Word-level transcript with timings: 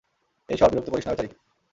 এই 0.49 0.57
সর 0.57 0.69
বিরক্ত 0.71 0.89
করিস 0.91 1.05
না 1.05 1.11
বেচারি 1.11 1.29
কে। 1.31 1.35